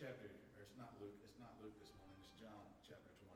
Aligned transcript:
chapter, 0.00 0.26
or 0.56 0.62
it's 0.62 0.76
not 0.76 0.90
Luke, 1.00 1.14
it's 1.24 1.38
not 1.38 1.54
Luke 1.62 1.74
this 1.78 1.92
morning, 1.98 2.16
it's 2.18 2.40
John 2.40 2.50
chapter 2.82 3.10
20. 3.22 3.32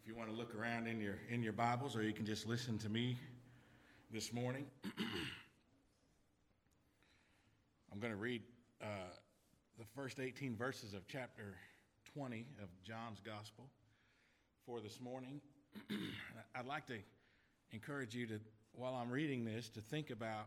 If 0.00 0.08
you 0.08 0.14
want 0.14 0.30
to 0.30 0.34
look 0.34 0.54
around 0.54 0.86
in 0.86 0.98
your, 0.98 1.18
in 1.28 1.42
your 1.42 1.52
Bibles, 1.52 1.94
or 1.94 2.02
you 2.02 2.14
can 2.14 2.24
just 2.24 2.46
listen 2.46 2.78
to 2.78 2.88
me 2.88 3.18
this 4.10 4.32
morning. 4.32 4.64
I'm 7.92 8.00
going 8.00 8.12
to 8.12 8.18
read 8.18 8.40
uh, 8.80 8.86
the 9.78 9.84
first 9.94 10.20
18 10.20 10.56
verses 10.56 10.94
of 10.94 11.06
chapter 11.06 11.54
20 12.14 12.46
of 12.62 12.68
John's 12.82 13.20
Gospel 13.20 13.66
for 14.64 14.80
this 14.80 15.00
morning. 15.02 15.42
I'd 16.54 16.66
like 16.66 16.86
to 16.86 16.96
encourage 17.72 18.14
you 18.14 18.26
to, 18.28 18.40
while 18.72 18.94
I'm 18.94 19.10
reading 19.10 19.44
this, 19.44 19.68
to 19.70 19.82
think 19.82 20.08
about 20.08 20.46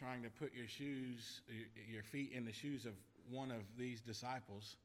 trying 0.00 0.22
to 0.22 0.30
put 0.30 0.54
your 0.54 0.66
shoes, 0.66 1.42
your 1.90 2.02
feet 2.02 2.32
in 2.34 2.46
the 2.46 2.52
shoes 2.52 2.86
of 2.86 2.94
one 3.30 3.50
of 3.50 3.62
these 3.78 4.00
disciples. 4.00 4.76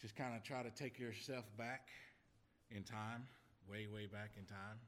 Just 0.00 0.14
kind 0.14 0.36
of 0.36 0.42
try 0.44 0.62
to 0.62 0.70
take 0.70 0.98
yourself 0.98 1.44
back 1.56 1.88
in 2.70 2.82
time, 2.82 3.26
way, 3.68 3.86
way 3.92 4.06
back 4.06 4.32
in 4.38 4.44
time. 4.44 4.78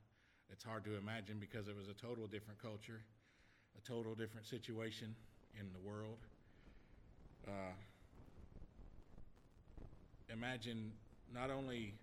It's 0.52 0.65
hard 0.65 0.84
to 0.84 0.96
imagine 0.96 1.38
because 1.41 1.69
it 1.69 1.77
was 1.77 1.88
a 1.88 1.95
total 1.95 2.27
different 2.27 2.60
culture, 2.60 3.01
a 3.77 3.88
total 3.88 4.15
different 4.15 4.46
situation 4.46 5.15
in 5.59 5.66
the 5.73 5.88
world. 5.88 6.19
Uh, 7.46 7.73
imagine 10.32 10.93
not 11.32 11.51
only 11.51 11.95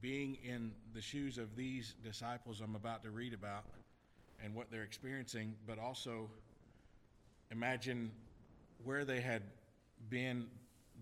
being 0.00 0.36
in 0.44 0.72
the 0.94 1.00
shoes 1.00 1.38
of 1.38 1.56
these 1.56 1.94
disciples 2.04 2.60
I'm 2.60 2.74
about 2.74 3.02
to 3.04 3.10
read 3.10 3.32
about 3.32 3.64
and 4.42 4.54
what 4.54 4.70
they're 4.70 4.82
experiencing, 4.82 5.54
but 5.66 5.78
also 5.78 6.28
imagine 7.50 8.10
where 8.84 9.04
they 9.04 9.20
had 9.20 9.42
been 10.08 10.46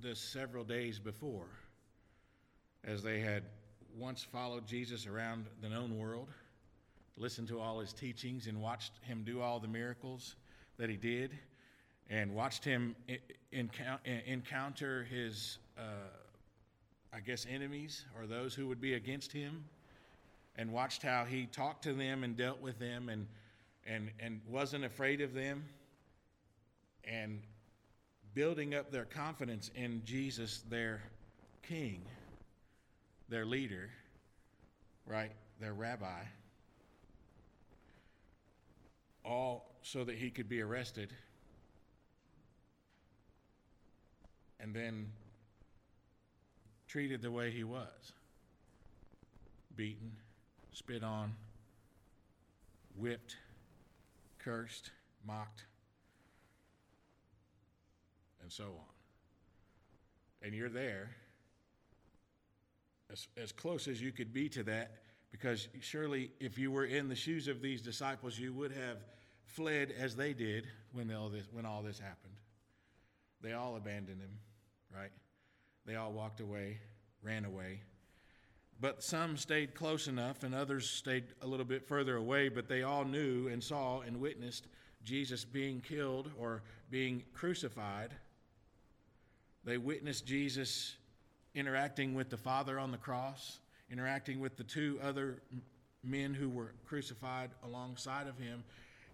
the 0.00 0.14
several 0.14 0.64
days 0.64 0.98
before 0.98 1.48
as 2.84 3.02
they 3.02 3.20
had 3.20 3.44
once 3.98 4.22
followed 4.22 4.66
Jesus 4.66 5.06
around 5.06 5.46
the 5.60 5.68
known 5.68 5.98
world, 5.98 6.28
listened 7.16 7.48
to 7.48 7.60
all 7.60 7.78
his 7.80 7.92
teachings, 7.92 8.46
and 8.46 8.60
watched 8.60 8.92
him 9.02 9.22
do 9.24 9.40
all 9.40 9.60
the 9.60 9.68
miracles 9.68 10.36
that 10.78 10.88
he 10.88 10.96
did, 10.96 11.38
and 12.08 12.34
watched 12.34 12.64
him 12.64 12.96
encounter 13.52 15.04
his, 15.04 15.58
uh, 15.78 16.08
I 17.12 17.20
guess, 17.20 17.46
enemies 17.48 18.04
or 18.18 18.26
those 18.26 18.54
who 18.54 18.66
would 18.68 18.80
be 18.80 18.94
against 18.94 19.32
him 19.32 19.64
and 20.56 20.72
watched 20.72 21.02
how 21.02 21.24
he 21.24 21.46
talked 21.46 21.82
to 21.84 21.92
them 21.92 22.24
and 22.24 22.36
dealt 22.36 22.60
with 22.60 22.78
them 22.78 23.08
and, 23.08 23.26
and, 23.86 24.10
and 24.20 24.40
wasn't 24.48 24.84
afraid 24.84 25.20
of 25.20 25.32
them 25.32 25.64
and 27.04 27.40
building 28.34 28.74
up 28.74 28.90
their 28.90 29.04
confidence 29.04 29.70
in 29.74 30.02
Jesus, 30.04 30.62
their 30.68 31.02
king, 31.62 32.02
their 33.28 33.44
leader, 33.44 33.90
right, 35.06 35.32
their 35.60 35.74
rabbi, 35.74 36.22
all 39.24 39.76
so 39.82 40.04
that 40.04 40.16
he 40.16 40.30
could 40.30 40.48
be 40.48 40.60
arrested. 40.60 41.12
And 44.60 44.74
then 44.74 45.08
treated 46.86 47.20
the 47.20 47.30
way 47.30 47.50
he 47.50 47.64
was. 47.64 48.12
Beaten 49.74 50.12
spit 50.72 51.02
on, 51.02 51.32
whipped, 52.96 53.36
cursed, 54.38 54.90
mocked, 55.26 55.64
and 58.42 58.50
so 58.52 58.64
on. 58.64 60.46
And 60.46 60.54
you're 60.54 60.68
there 60.68 61.10
as, 63.10 63.28
as 63.36 63.52
close 63.52 63.88
as 63.88 64.00
you 64.00 64.12
could 64.12 64.32
be 64.32 64.48
to 64.50 64.62
that, 64.64 65.02
because 65.30 65.68
surely 65.80 66.30
if 66.40 66.58
you 66.58 66.70
were 66.70 66.84
in 66.84 67.08
the 67.08 67.14
shoes 67.14 67.48
of 67.48 67.62
these 67.62 67.80
disciples, 67.80 68.38
you 68.38 68.52
would 68.52 68.72
have 68.72 68.98
fled 69.44 69.92
as 69.98 70.16
they 70.16 70.32
did 70.32 70.66
when 70.92 71.12
all 71.12 71.28
this, 71.28 71.46
when 71.52 71.66
all 71.66 71.82
this 71.82 71.98
happened. 71.98 72.34
They 73.42 73.52
all 73.52 73.76
abandoned 73.76 74.20
him, 74.20 74.38
right? 74.94 75.10
They 75.84 75.96
all 75.96 76.12
walked 76.12 76.40
away, 76.40 76.78
ran 77.22 77.44
away. 77.44 77.80
But 78.80 79.02
some 79.02 79.36
stayed 79.36 79.74
close 79.74 80.08
enough, 80.08 80.42
and 80.42 80.54
others 80.54 80.88
stayed 80.88 81.24
a 81.40 81.46
little 81.46 81.66
bit 81.66 81.86
further 81.86 82.16
away, 82.16 82.48
but 82.48 82.68
they 82.68 82.82
all 82.82 83.04
knew 83.04 83.48
and 83.48 83.62
saw 83.62 84.00
and 84.00 84.20
witnessed 84.20 84.66
Jesus 85.04 85.44
being 85.44 85.80
killed 85.80 86.30
or 86.38 86.62
being 86.90 87.22
crucified. 87.32 88.10
They 89.64 89.78
witnessed 89.78 90.26
Jesus 90.26 90.96
interacting 91.54 92.14
with 92.14 92.30
the 92.30 92.36
Father 92.36 92.78
on 92.78 92.90
the 92.90 92.98
cross, 92.98 93.58
interacting 93.90 94.40
with 94.40 94.56
the 94.56 94.64
two 94.64 94.98
other 95.02 95.42
men 96.02 96.34
who 96.34 96.48
were 96.48 96.72
crucified 96.84 97.50
alongside 97.64 98.26
of 98.26 98.38
him, 98.38 98.64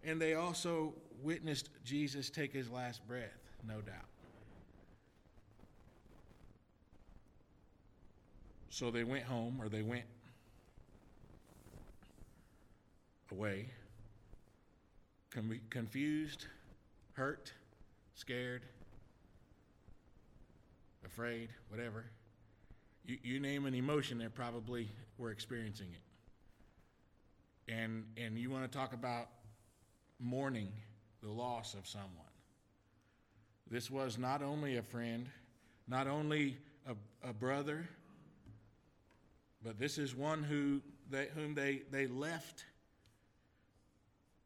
and 0.04 0.20
they 0.20 0.34
also 0.34 0.94
witnessed 1.22 1.68
Jesus 1.84 2.30
take 2.30 2.52
his 2.52 2.70
last 2.70 3.06
breath, 3.06 3.38
no 3.66 3.80
doubt. 3.80 4.06
So 8.70 8.90
they 8.90 9.04
went 9.04 9.24
home 9.24 9.58
or 9.60 9.68
they 9.68 9.82
went 9.82 10.04
away, 13.32 13.66
confused, 15.68 16.46
hurt, 17.12 17.52
scared, 18.14 18.62
afraid, 21.18 21.48
whatever. 21.68 22.04
You, 23.04 23.18
you 23.24 23.40
name 23.40 23.66
an 23.66 23.74
emotion, 23.74 24.18
they 24.18 24.28
probably 24.28 24.88
were 25.16 25.32
experiencing 25.32 25.88
it. 25.92 27.72
And, 27.72 28.04
and 28.16 28.38
you 28.38 28.50
want 28.50 28.70
to 28.70 28.78
talk 28.78 28.92
about 28.92 29.26
mourning 30.20 30.68
the 31.20 31.28
loss 31.28 31.74
of 31.74 31.88
someone. 31.88 32.12
This 33.68 33.90
was 33.90 34.16
not 34.16 34.42
only 34.42 34.76
a 34.76 34.82
friend, 34.82 35.26
not 35.88 36.06
only 36.06 36.56
a, 36.86 36.94
a 37.28 37.32
brother, 37.32 37.88
but 39.64 39.76
this 39.76 39.98
is 39.98 40.14
one 40.14 40.44
who 40.44 40.80
they, 41.10 41.26
whom 41.34 41.56
they, 41.56 41.82
they 41.90 42.06
left 42.06 42.64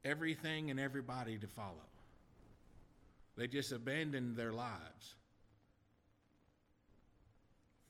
everything 0.07 0.71
and 0.71 0.81
everybody 0.81 1.37
to 1.37 1.47
follow. 1.49 1.75
They 3.37 3.47
just 3.47 3.73
abandoned 3.73 4.37
their 4.37 4.55
lives 4.55 5.17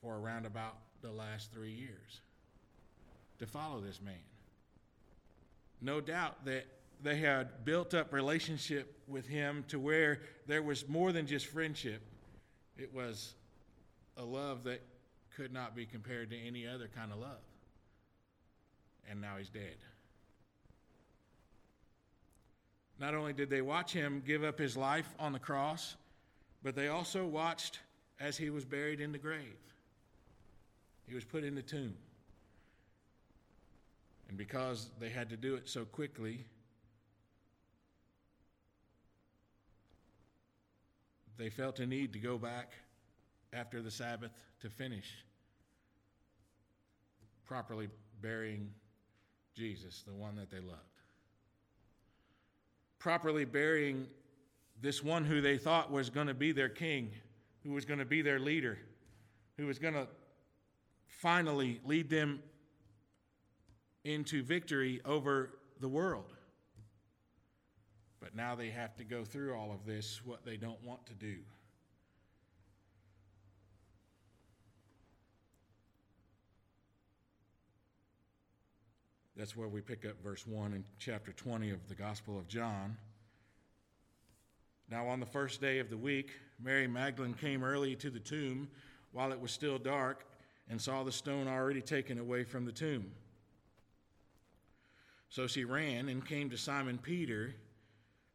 for 0.03 0.17
around 0.17 0.45
about 0.45 0.75
the 1.01 1.09
last 1.09 1.51
three 1.53 1.71
years 1.71 2.21
to 3.39 3.47
follow 3.47 3.79
this 3.79 4.01
man. 4.01 4.13
No 5.81 6.01
doubt 6.01 6.45
that 6.45 6.65
they 7.01 7.17
had 7.17 7.65
built 7.65 7.93
up 7.93 8.13
relationship 8.13 8.99
with 9.07 9.27
him 9.27 9.65
to 9.69 9.79
where 9.79 10.21
there 10.45 10.61
was 10.61 10.87
more 10.87 11.11
than 11.11 11.25
just 11.25 11.47
friendship. 11.47 12.01
It 12.77 12.93
was 12.93 13.33
a 14.17 14.23
love 14.23 14.63
that 14.65 14.81
could 15.35 15.51
not 15.51 15.75
be 15.75 15.85
compared 15.85 16.29
to 16.29 16.37
any 16.37 16.67
other 16.67 16.89
kind 16.93 17.11
of 17.11 17.19
love. 17.19 17.41
And 19.09 19.19
now 19.19 19.37
he's 19.37 19.49
dead. 19.49 19.77
Not 22.99 23.15
only 23.15 23.33
did 23.33 23.49
they 23.49 23.61
watch 23.61 23.91
him 23.91 24.21
give 24.25 24.43
up 24.43 24.59
his 24.59 24.77
life 24.77 25.09
on 25.19 25.33
the 25.33 25.39
cross, 25.39 25.95
but 26.61 26.75
they 26.75 26.87
also 26.87 27.25
watched 27.25 27.79
as 28.19 28.37
he 28.37 28.49
was 28.49 28.63
buried 28.63 29.01
in 29.01 29.11
the 29.11 29.17
grave. 29.17 29.57
He 31.07 31.15
was 31.15 31.23
put 31.23 31.43
in 31.43 31.55
the 31.55 31.61
tomb. 31.61 31.95
And 34.29 34.37
because 34.37 34.89
they 34.99 35.09
had 35.09 35.29
to 35.29 35.37
do 35.37 35.55
it 35.55 35.69
so 35.69 35.85
quickly, 35.85 36.45
they 41.37 41.49
felt 41.49 41.79
a 41.79 41.85
need 41.85 42.13
to 42.13 42.19
go 42.19 42.37
back 42.37 42.73
after 43.51 43.81
the 43.81 43.91
Sabbath 43.91 44.31
to 44.61 44.69
finish 44.69 45.11
properly 47.45 47.89
burying 48.21 48.71
Jesus, 49.53 50.03
the 50.07 50.13
one 50.13 50.35
that 50.35 50.49
they 50.49 50.59
loved. 50.59 50.79
Properly 52.97 53.45
burying 53.45 54.07
this 54.81 55.03
one 55.03 55.23
who 55.25 55.41
they 55.41 55.57
thought 55.57 55.91
was 55.91 56.09
going 56.09 56.27
to 56.27 56.33
be 56.33 56.51
their 56.51 56.69
king, 56.69 57.11
who 57.63 57.71
was 57.71 57.85
going 57.85 57.99
to 57.99 58.05
be 58.05 58.21
their 58.21 58.39
leader, 58.39 58.79
who 59.57 59.67
was 59.67 59.77
going 59.77 59.93
to 59.93 60.07
finally 61.19 61.79
lead 61.85 62.09
them 62.09 62.41
into 64.03 64.43
victory 64.43 65.01
over 65.05 65.57
the 65.79 65.87
world. 65.87 66.33
But 68.19 68.35
now 68.35 68.55
they 68.55 68.69
have 68.69 68.95
to 68.97 69.03
go 69.03 69.23
through 69.23 69.53
all 69.53 69.71
of 69.71 69.85
this, 69.85 70.21
what 70.25 70.45
they 70.45 70.57
don't 70.57 70.83
want 70.83 71.05
to 71.07 71.13
do. 71.13 71.37
That's 79.35 79.57
where 79.57 79.67
we 79.67 79.81
pick 79.81 80.05
up 80.05 80.13
verse 80.23 80.45
1 80.45 80.73
in 80.73 80.83
chapter 80.99 81.33
20 81.33 81.71
of 81.71 81.87
the 81.89 81.95
Gospel 81.95 82.37
of 82.37 82.47
John. 82.47 82.95
Now, 84.89 85.07
on 85.07 85.19
the 85.19 85.25
first 85.25 85.59
day 85.59 85.79
of 85.79 85.89
the 85.89 85.97
week, 85.97 86.31
Mary 86.63 86.87
Magdalene 86.87 87.33
came 87.33 87.63
early 87.63 87.95
to 87.95 88.09
the 88.09 88.19
tomb 88.19 88.69
while 89.11 89.31
it 89.31 89.39
was 89.39 89.51
still 89.51 89.79
dark 89.79 90.23
and 90.69 90.81
saw 90.81 91.03
the 91.03 91.11
stone 91.11 91.47
already 91.47 91.81
taken 91.81 92.19
away 92.19 92.43
from 92.43 92.65
the 92.65 92.71
tomb. 92.71 93.11
So 95.29 95.47
she 95.47 95.65
ran 95.65 96.09
and 96.09 96.25
came 96.25 96.49
to 96.51 96.57
Simon 96.57 96.97
Peter 96.97 97.55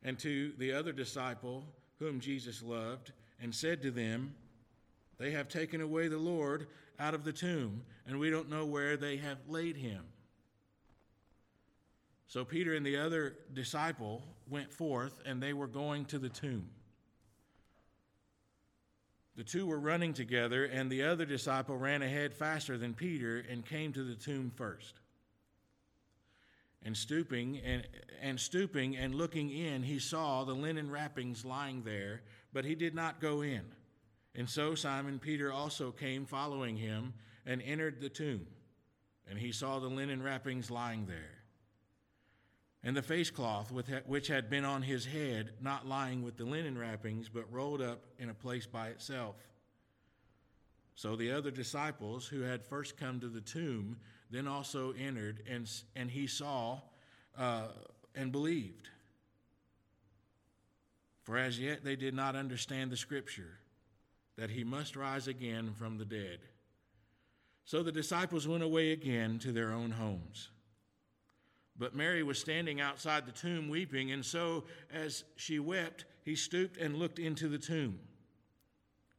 and 0.02 0.18
to 0.18 0.52
the 0.58 0.72
other 0.72 0.92
disciple 0.92 1.64
whom 1.98 2.20
Jesus 2.20 2.62
loved 2.62 3.12
and 3.40 3.54
said 3.54 3.82
to 3.82 3.90
them, 3.90 4.34
They 5.18 5.30
have 5.30 5.48
taken 5.48 5.80
away 5.80 6.08
the 6.08 6.18
Lord 6.18 6.66
out 6.98 7.14
of 7.14 7.24
the 7.24 7.32
tomb, 7.32 7.82
and 8.06 8.18
we 8.18 8.30
don't 8.30 8.50
know 8.50 8.66
where 8.66 8.96
they 8.96 9.16
have 9.16 9.38
laid 9.48 9.76
him. 9.76 10.02
So 12.26 12.44
Peter 12.44 12.74
and 12.74 12.84
the 12.84 12.96
other 12.96 13.36
disciple 13.54 14.22
went 14.48 14.72
forth, 14.72 15.20
and 15.24 15.42
they 15.42 15.52
were 15.52 15.66
going 15.66 16.04
to 16.06 16.18
the 16.18 16.28
tomb. 16.28 16.68
The 19.38 19.44
two 19.44 19.66
were 19.66 19.78
running 19.78 20.14
together, 20.14 20.64
and 20.64 20.90
the 20.90 21.04
other 21.04 21.24
disciple 21.24 21.78
ran 21.78 22.02
ahead 22.02 22.34
faster 22.34 22.76
than 22.76 22.92
Peter 22.92 23.44
and 23.48 23.64
came 23.64 23.92
to 23.92 24.02
the 24.02 24.16
tomb 24.16 24.50
first. 24.56 24.98
And 26.82 26.96
stooping 26.96 27.58
and, 27.64 27.86
and 28.20 28.40
stooping 28.40 28.96
and 28.96 29.14
looking 29.14 29.50
in, 29.50 29.84
he 29.84 30.00
saw 30.00 30.42
the 30.42 30.54
linen 30.54 30.90
wrappings 30.90 31.44
lying 31.44 31.84
there, 31.84 32.22
but 32.52 32.64
he 32.64 32.74
did 32.74 32.96
not 32.96 33.20
go 33.20 33.42
in. 33.42 33.62
And 34.34 34.50
so 34.50 34.74
Simon 34.74 35.20
Peter 35.20 35.52
also 35.52 35.92
came 35.92 36.26
following 36.26 36.76
him 36.76 37.14
and 37.46 37.62
entered 37.62 38.00
the 38.00 38.08
tomb. 38.08 38.44
And 39.30 39.38
he 39.38 39.52
saw 39.52 39.78
the 39.78 39.86
linen 39.86 40.20
wrappings 40.20 40.68
lying 40.68 41.06
there 41.06 41.37
and 42.84 42.96
the 42.96 43.02
face 43.02 43.30
cloth 43.30 43.72
which 43.72 44.28
had 44.28 44.48
been 44.48 44.64
on 44.64 44.82
his 44.82 45.04
head, 45.04 45.50
not 45.60 45.86
lying 45.86 46.22
with 46.22 46.36
the 46.36 46.44
linen 46.44 46.78
wrappings, 46.78 47.28
but 47.28 47.52
rolled 47.52 47.82
up 47.82 48.04
in 48.18 48.30
a 48.30 48.34
place 48.34 48.66
by 48.66 48.88
itself. 48.88 49.36
So 50.94 51.16
the 51.16 51.32
other 51.32 51.50
disciples 51.50 52.26
who 52.26 52.40
had 52.40 52.64
first 52.64 52.96
come 52.96 53.20
to 53.20 53.28
the 53.28 53.40
tomb 53.40 53.98
then 54.30 54.46
also 54.46 54.92
entered, 54.98 55.42
and, 55.48 55.70
and 55.96 56.10
he 56.10 56.26
saw 56.26 56.80
uh, 57.36 57.68
and 58.14 58.32
believed. 58.32 58.88
For 61.22 61.38
as 61.38 61.58
yet 61.58 61.84
they 61.84 61.96
did 61.96 62.14
not 62.14 62.36
understand 62.36 62.90
the 62.90 62.96
scripture, 62.96 63.58
that 64.36 64.50
he 64.50 64.64
must 64.64 64.96
rise 64.96 65.28
again 65.28 65.72
from 65.76 65.98
the 65.98 66.04
dead. 66.04 66.38
So 67.64 67.82
the 67.82 67.92
disciples 67.92 68.48
went 68.48 68.62
away 68.62 68.92
again 68.92 69.38
to 69.40 69.52
their 69.52 69.72
own 69.72 69.90
homes. 69.90 70.50
But 71.78 71.94
Mary 71.94 72.22
was 72.22 72.38
standing 72.38 72.80
outside 72.80 73.24
the 73.24 73.32
tomb 73.32 73.68
weeping, 73.68 74.10
and 74.10 74.24
so 74.24 74.64
as 74.92 75.24
she 75.36 75.60
wept, 75.60 76.06
he 76.24 76.34
stooped 76.34 76.76
and 76.76 76.96
looked 76.96 77.18
into 77.18 77.48
the 77.48 77.58
tomb. 77.58 78.00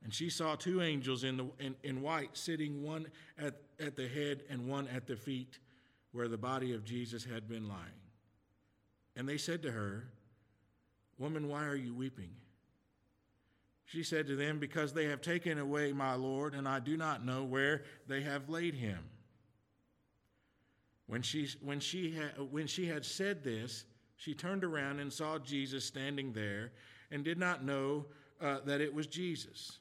And 0.04 0.14
she 0.14 0.30
saw 0.30 0.56
two 0.56 0.82
angels 0.82 1.24
in, 1.24 1.38
the, 1.38 1.46
in, 1.60 1.76
in 1.84 2.02
white 2.02 2.36
sitting, 2.38 2.84
one 2.84 3.08
at, 3.38 3.56
at 3.80 3.96
the 3.96 4.08
head 4.08 4.44
and 4.50 4.68
one 4.68 4.88
at 4.88 5.08
the 5.08 5.16
feet, 5.16 5.60
where 6.12 6.28
the 6.28 6.38
body 6.38 6.74
of 6.74 6.84
Jesus 6.84 7.24
had 7.24 7.48
been 7.48 7.68
lying. 7.68 7.82
And 9.16 9.28
they 9.28 9.38
said 9.38 9.62
to 9.64 9.72
her, 9.72 10.08
Woman, 11.18 11.50
why 11.50 11.66
are 11.66 11.76
you 11.76 11.94
weeping? 11.94 12.32
She 13.86 14.04
said 14.04 14.28
to 14.28 14.36
them, 14.36 14.60
Because 14.60 14.94
they 14.94 15.06
have 15.06 15.22
taken 15.22 15.60
away 15.60 15.92
my 15.92 16.14
Lord, 16.16 16.54
and 16.54 16.68
I 16.68 16.80
do 16.80 16.96
not 16.96 17.26
know 17.26 17.44
where 17.44 17.84
they 18.08 18.22
have 18.22 18.50
laid 18.50 18.76
him. 18.76 19.00
When 21.10 21.24
she, 21.24 21.48
when, 21.64 21.80
she 21.80 22.12
had, 22.12 22.52
when 22.52 22.68
she 22.68 22.86
had 22.86 23.04
said 23.04 23.44
this, 23.44 23.86
she 24.16 24.36
turned 24.36 24.64
around 24.64 25.00
and 25.00 25.12
saw 25.12 25.40
Jesus 25.40 25.84
standing 25.84 26.34
there 26.34 26.72
and 27.10 27.24
did 27.24 27.40
not 27.40 27.66
know 27.66 28.06
uh, 28.40 28.60
that 28.66 28.80
it 28.80 28.94
was 28.94 29.08
Jesus. 29.08 29.80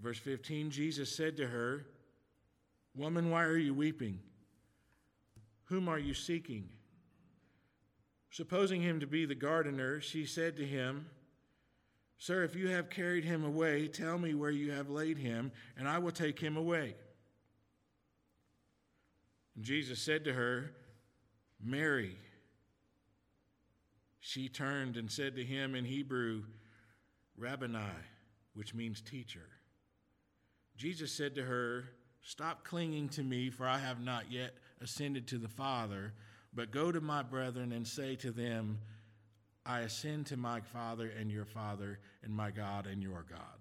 Verse 0.00 0.18
15 0.18 0.70
Jesus 0.70 1.14
said 1.14 1.36
to 1.38 1.48
her, 1.48 1.86
Woman, 2.94 3.30
why 3.30 3.42
are 3.42 3.56
you 3.56 3.74
weeping? 3.74 4.20
Whom 5.64 5.88
are 5.88 5.98
you 5.98 6.14
seeking? 6.14 6.68
Supposing 8.30 8.80
him 8.80 9.00
to 9.00 9.08
be 9.08 9.26
the 9.26 9.34
gardener, 9.34 10.00
she 10.00 10.24
said 10.24 10.56
to 10.58 10.64
him, 10.64 11.06
Sir, 12.16 12.44
if 12.44 12.54
you 12.54 12.68
have 12.68 12.90
carried 12.90 13.24
him 13.24 13.44
away, 13.44 13.88
tell 13.88 14.18
me 14.18 14.34
where 14.34 14.50
you 14.52 14.70
have 14.70 14.88
laid 14.88 15.18
him, 15.18 15.50
and 15.76 15.88
I 15.88 15.98
will 15.98 16.12
take 16.12 16.38
him 16.38 16.56
away. 16.56 16.94
Jesus 19.60 20.00
said 20.00 20.24
to 20.24 20.32
her, 20.32 20.70
Mary. 21.62 22.16
She 24.20 24.48
turned 24.48 24.96
and 24.96 25.10
said 25.10 25.36
to 25.36 25.44
him 25.44 25.74
in 25.74 25.84
Hebrew, 25.84 26.44
Rabboni, 27.36 27.78
which 28.54 28.74
means 28.74 29.00
teacher. 29.00 29.46
Jesus 30.76 31.12
said 31.12 31.34
to 31.36 31.42
her, 31.42 31.84
Stop 32.20 32.64
clinging 32.64 33.08
to 33.10 33.22
me, 33.22 33.48
for 33.48 33.66
I 33.66 33.78
have 33.78 34.00
not 34.00 34.30
yet 34.30 34.54
ascended 34.80 35.26
to 35.28 35.38
the 35.38 35.48
Father, 35.48 36.12
but 36.52 36.70
go 36.70 36.92
to 36.92 37.00
my 37.00 37.22
brethren 37.22 37.72
and 37.72 37.86
say 37.86 38.16
to 38.16 38.30
them, 38.30 38.78
I 39.64 39.80
ascend 39.80 40.26
to 40.26 40.36
my 40.36 40.60
Father 40.60 41.10
and 41.18 41.30
your 41.30 41.44
Father, 41.44 41.98
and 42.22 42.32
my 42.32 42.50
God 42.50 42.86
and 42.86 43.02
your 43.02 43.24
God. 43.28 43.57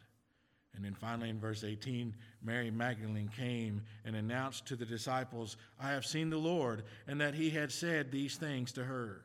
And 0.77 0.85
then 0.85 0.93
finally 0.93 1.29
in 1.29 1.39
verse 1.39 1.63
18, 1.63 2.15
Mary 2.43 2.69
Magdalene 2.69 3.31
came 3.35 3.81
and 4.05 4.15
announced 4.15 4.67
to 4.67 4.75
the 4.75 4.85
disciples, 4.85 5.57
I 5.81 5.89
have 5.89 6.05
seen 6.05 6.29
the 6.29 6.37
Lord, 6.37 6.83
and 7.07 7.19
that 7.19 7.33
he 7.33 7.49
had 7.49 7.71
said 7.71 8.11
these 8.11 8.35
things 8.37 8.71
to 8.73 8.83
her. 8.83 9.23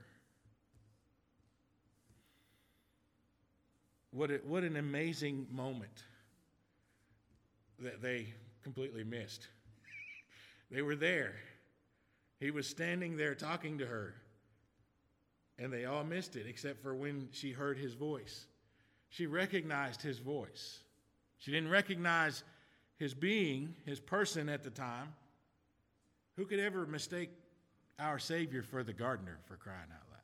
What, 4.13 4.31
what 4.47 4.63
an 4.65 4.77
amazing 4.77 5.47
moment 5.51 6.05
that 7.81 8.01
they 8.01 8.33
completely 8.63 9.05
missed. 9.05 9.47
they 10.71 10.81
were 10.81 10.97
there. 10.97 11.35
He 12.41 12.51
was 12.51 12.67
standing 12.67 13.19
there 13.19 13.35
talking 13.35 13.77
to 13.79 13.87
her, 13.87 14.15
and 15.59 15.71
they 15.71 15.85
all 15.85 16.03
missed 16.03 16.35
it 16.35 16.47
except 16.47 16.83
for 16.83 16.95
when 16.95 17.29
she 17.33 17.53
heard 17.53 17.77
his 17.77 17.93
voice. 17.93 18.47
She 19.11 19.27
recognized 19.27 20.01
his 20.01 20.19
voice. 20.19 20.83
She 21.43 21.51
didn't 21.51 21.71
recognize 21.71 22.45
his 22.99 23.15
being, 23.15 23.75
his 23.85 23.99
person 23.99 24.49
at 24.49 24.63
the 24.63 24.71
time. 24.71 25.13
Who 26.37 26.47
could 26.47 26.61
ever 26.61 26.87
mistake 26.87 27.31
our 27.99 28.21
Savior 28.21 28.63
for 28.63 28.85
the 28.85 28.93
gardener 28.93 29.39
for 29.49 29.57
crying 29.57 29.89
out 29.93 30.07
loud? 30.13 30.21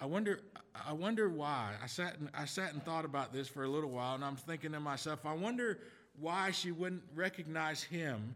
I 0.00 0.06
wonder, 0.06 0.40
I 0.86 0.94
wonder 0.94 1.28
why. 1.28 1.74
I 1.82 1.86
sat, 1.86 2.18
and, 2.18 2.30
I 2.32 2.46
sat 2.46 2.72
and 2.72 2.82
thought 2.82 3.04
about 3.04 3.34
this 3.34 3.46
for 3.46 3.64
a 3.64 3.68
little 3.68 3.90
while, 3.90 4.14
and 4.14 4.24
I'm 4.24 4.36
thinking 4.36 4.72
to 4.72 4.80
myself, 4.80 5.26
I 5.26 5.34
wonder 5.34 5.78
why 6.18 6.52
she 6.52 6.72
wouldn't 6.72 7.02
recognize 7.14 7.82
him 7.82 8.34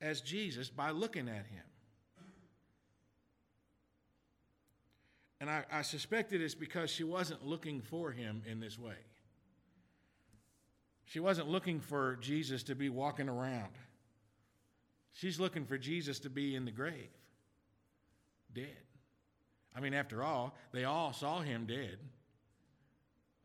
as 0.00 0.20
Jesus 0.20 0.68
by 0.68 0.90
looking 0.90 1.28
at 1.28 1.46
him. 1.46 1.62
And 5.44 5.50
I, 5.50 5.64
I 5.70 5.82
suspected 5.82 6.40
it's 6.40 6.54
because 6.54 6.88
she 6.88 7.04
wasn't 7.04 7.46
looking 7.46 7.82
for 7.82 8.10
him 8.10 8.40
in 8.50 8.60
this 8.60 8.78
way. 8.78 8.96
She 11.04 11.20
wasn't 11.20 11.50
looking 11.50 11.80
for 11.80 12.16
Jesus 12.16 12.62
to 12.62 12.74
be 12.74 12.88
walking 12.88 13.28
around. 13.28 13.72
She's 15.12 15.38
looking 15.38 15.66
for 15.66 15.76
Jesus 15.76 16.18
to 16.20 16.30
be 16.30 16.56
in 16.56 16.64
the 16.64 16.70
grave, 16.70 17.10
dead. 18.54 18.70
I 19.76 19.80
mean, 19.80 19.92
after 19.92 20.22
all, 20.22 20.56
they 20.72 20.84
all 20.84 21.12
saw 21.12 21.42
him 21.42 21.66
dead. 21.66 21.98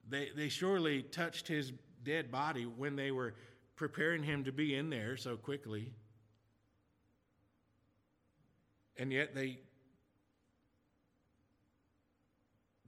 They, 0.08 0.30
they 0.34 0.48
surely 0.48 1.02
touched 1.02 1.50
his 1.50 1.74
dead 2.06 2.32
body 2.32 2.64
when 2.64 2.96
they 2.96 3.12
were 3.12 3.34
preparing 3.76 4.24
him 4.24 4.46
to 4.46 4.54
be 4.54 4.74
in 4.74 4.90
there 4.90 5.18
so 5.18 5.36
quickly. 5.36 5.92
And 8.96 9.12
yet 9.12 9.36
they 9.36 9.60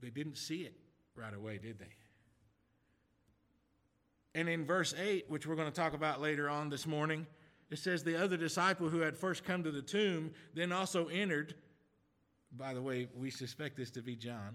They 0.02 0.10
didn't 0.10 0.36
see 0.36 0.62
it 0.62 0.74
right 1.14 1.32
away, 1.32 1.58
did 1.58 1.78
they? 1.78 1.94
And 4.34 4.48
in 4.48 4.64
verse 4.64 4.94
8, 4.98 5.26
which 5.28 5.46
we're 5.46 5.56
going 5.56 5.70
to 5.70 5.74
talk 5.74 5.94
about 5.94 6.20
later 6.20 6.48
on 6.48 6.70
this 6.70 6.86
morning, 6.86 7.26
it 7.70 7.78
says, 7.78 8.02
The 8.02 8.22
other 8.22 8.36
disciple 8.36 8.88
who 8.88 9.00
had 9.00 9.16
first 9.16 9.44
come 9.44 9.62
to 9.62 9.70
the 9.70 9.82
tomb 9.82 10.32
then 10.54 10.72
also 10.72 11.06
entered. 11.08 11.54
By 12.54 12.74
the 12.74 12.82
way, 12.82 13.08
we 13.16 13.30
suspect 13.30 13.76
this 13.76 13.90
to 13.92 14.02
be 14.02 14.16
John, 14.16 14.54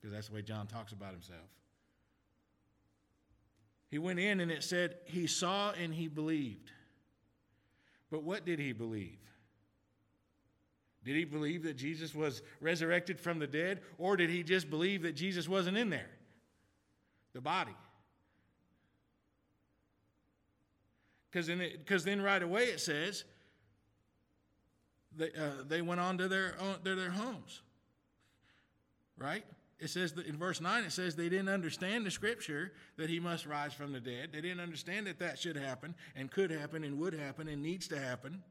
because 0.00 0.14
that's 0.14 0.28
the 0.28 0.34
way 0.34 0.42
John 0.42 0.66
talks 0.66 0.92
about 0.92 1.12
himself. 1.12 1.48
He 3.88 3.98
went 3.98 4.18
in 4.18 4.40
and 4.40 4.50
it 4.50 4.64
said, 4.64 4.96
He 5.04 5.26
saw 5.26 5.72
and 5.72 5.94
he 5.94 6.08
believed. 6.08 6.72
But 8.10 8.22
what 8.22 8.44
did 8.44 8.58
he 8.58 8.72
believe? 8.72 9.18
Did 11.06 11.14
he 11.14 11.24
believe 11.24 11.62
that 11.62 11.76
Jesus 11.76 12.16
was 12.16 12.42
resurrected 12.60 13.20
from 13.20 13.38
the 13.38 13.46
dead, 13.46 13.80
or 13.96 14.16
did 14.16 14.28
he 14.28 14.42
just 14.42 14.68
believe 14.68 15.02
that 15.02 15.14
Jesus 15.14 15.48
wasn't 15.48 15.76
in 15.76 15.88
there? 15.88 16.10
The 17.32 17.40
body. 17.40 17.76
Because 21.30 21.46
then, 21.46 21.62
then 21.86 22.22
right 22.22 22.42
away 22.42 22.64
it 22.64 22.80
says 22.80 23.22
they, 25.16 25.26
uh, 25.26 25.62
they 25.68 25.80
went 25.80 26.00
on 26.00 26.18
to 26.18 26.26
their, 26.26 26.56
their 26.82 27.10
homes. 27.10 27.62
right? 29.16 29.44
It 29.78 29.90
says 29.90 30.12
that 30.14 30.26
in 30.26 30.36
verse 30.36 30.60
9, 30.60 30.82
it 30.82 30.90
says 30.90 31.14
they 31.14 31.28
didn't 31.28 31.50
understand 31.50 32.04
the 32.04 32.10
scripture 32.10 32.72
that 32.96 33.08
he 33.08 33.20
must 33.20 33.46
rise 33.46 33.74
from 33.74 33.92
the 33.92 34.00
dead. 34.00 34.30
They 34.32 34.40
didn't 34.40 34.60
understand 34.60 35.06
that 35.06 35.20
that 35.20 35.38
should 35.38 35.56
happen 35.56 35.94
and 36.16 36.32
could 36.32 36.50
happen 36.50 36.82
and 36.82 36.98
would 36.98 37.14
happen 37.14 37.46
and 37.46 37.62
needs 37.62 37.86
to 37.88 37.98
happen. 38.00 38.42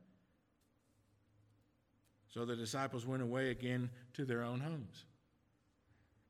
So 2.36 2.44
the 2.44 2.58
disciples 2.58 3.06
went 3.08 3.24
away 3.24 3.50
again 3.50 3.90
to 4.16 4.26
their 4.26 4.44
own 4.44 4.60
homes. 4.60 5.06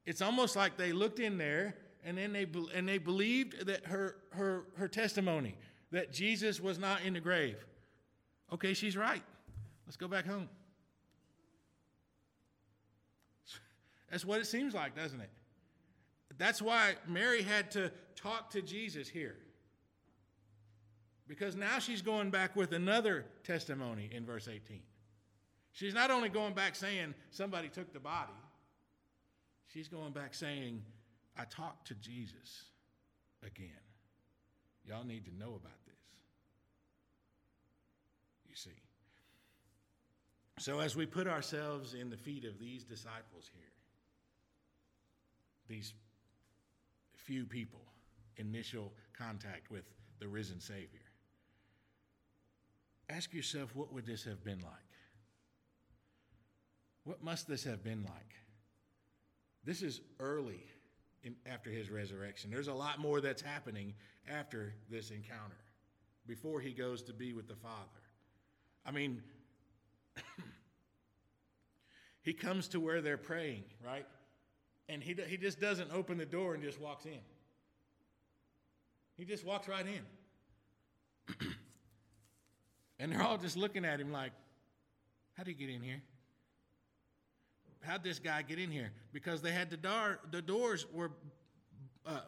It's 0.06 0.22
almost 0.22 0.56
like 0.56 0.78
they 0.78 0.92
looked 0.92 1.20
in 1.20 1.40
there 1.40 1.78
and 2.04 2.16
then 2.16 2.32
they 2.32 2.46
and 2.76 2.88
they 2.88 3.00
believed 3.00 3.66
that 3.66 3.88
her 3.88 4.18
her 4.30 4.66
her 4.76 4.88
testimony 4.88 5.58
that 5.90 6.14
Jesus 6.14 6.62
was 6.62 6.78
not 6.78 7.04
in 7.04 7.14
the 7.14 7.20
grave. 7.20 7.58
Okay, 8.54 8.76
she's 8.76 8.96
right. 8.96 9.24
Let's 9.88 9.98
go 9.98 10.08
back 10.08 10.28
home. 10.28 10.48
That's 14.12 14.24
what 14.24 14.40
it 14.40 14.46
seems 14.46 14.76
like, 14.76 14.96
doesn't 14.96 15.20
it? 15.20 15.32
That's 16.38 16.62
why 16.62 16.98
Mary 17.08 17.42
had 17.42 17.72
to 17.72 17.92
talk 18.16 18.52
to 18.52 18.62
Jesus 18.62 19.10
here. 19.10 19.38
Because 21.28 21.56
now 21.56 21.80
she's 21.80 22.04
going 22.04 22.30
back 22.30 22.56
with 22.56 22.74
another 22.74 23.26
testimony 23.44 24.12
in 24.14 24.24
verse 24.24 24.48
18. 24.48 24.84
She's 25.76 25.94
not 25.94 26.10
only 26.10 26.30
going 26.30 26.54
back 26.54 26.74
saying 26.74 27.14
somebody 27.32 27.68
took 27.68 27.92
the 27.92 28.00
body, 28.00 28.32
she's 29.68 29.90
going 29.90 30.14
back 30.14 30.34
saying, 30.34 30.82
I 31.38 31.44
talked 31.44 31.88
to 31.88 31.96
Jesus 31.96 32.64
again. 33.46 33.68
Y'all 34.88 35.04
need 35.04 35.26
to 35.26 35.36
know 35.38 35.50
about 35.50 35.86
this. 35.86 35.96
You 38.48 38.56
see. 38.56 38.82
So, 40.60 40.80
as 40.80 40.96
we 40.96 41.06
put 41.06 41.28
ourselves 41.28 41.94
in 41.94 42.10
the 42.10 42.16
feet 42.16 42.46
of 42.46 42.58
these 42.58 42.86
disciples 42.86 43.50
here, 43.54 43.64
these 45.68 45.94
few 47.18 47.44
people, 47.44 47.82
initial 48.38 48.94
contact 49.12 49.70
with 49.70 49.84
the 50.22 50.28
risen 50.30 50.62
Savior, 50.62 51.02
ask 53.10 53.34
yourself 53.34 53.76
what 53.76 53.92
would 53.92 54.06
this 54.06 54.24
have 54.24 54.42
been 54.46 54.62
like? 54.62 54.95
What 57.06 57.24
must 57.24 57.48
this 57.48 57.64
have 57.64 57.84
been 57.84 58.04
like? 58.04 58.36
This 59.64 59.82
is 59.82 60.02
early 60.20 60.64
in, 61.24 61.36
after 61.46 61.70
his 61.70 61.90
resurrection. 61.90 62.52
There's 62.52 62.68
a 62.68 62.74
lot 62.74 63.00
more 63.00 63.22
that's 63.22 63.42
happening 63.42 63.94
after 64.30 64.74
this 64.90 65.12
encounter, 65.12 65.56
before 66.28 66.60
he 66.60 66.72
goes 66.72 67.04
to 67.04 67.14
be 67.14 67.32
with 67.32 67.48
the 67.48 67.56
Father. 67.56 68.02
I 68.86 68.92
mean, 68.92 69.22
he 72.22 72.34
comes 72.34 72.68
to 72.70 72.80
where 72.80 73.02
they're 73.02 73.18
praying, 73.18 73.64
right? 73.86 74.06
And 74.90 75.02
he, 75.02 75.16
he 75.28 75.38
just 75.38 75.62
doesn't 75.62 75.92
open 75.92 76.18
the 76.18 76.26
door 76.26 76.56
and 76.56 76.64
just 76.64 76.82
walks 76.82 77.06
in. 77.06 77.20
He 79.16 79.26
just 79.26 79.46
walks 79.46 79.68
right 79.68 79.86
in. 79.86 81.48
and 83.00 83.12
they're 83.12 83.22
all 83.22 83.38
just 83.38 83.58
looking 83.58 83.86
at 83.86 84.00
him 84.00 84.12
like, 84.12 84.32
How'd 85.34 85.48
he 85.48 85.54
get 85.54 85.70
in 85.70 85.82
here? 85.82 86.02
How'd 87.86 88.04
this 88.04 88.20
guy 88.20 88.42
get 88.42 88.60
in 88.60 88.72
here? 88.72 88.92
Because 89.14 89.42
they 89.42 89.52
had 89.52 89.70
the, 89.70 89.78
door, 89.78 90.20
the 90.32 90.42
doors 90.42 90.86
were 90.94 91.12
uh, 92.06 92.20